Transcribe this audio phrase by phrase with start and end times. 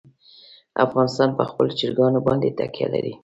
[0.85, 3.13] افغانستان په خپلو چرګانو باندې تکیه لري.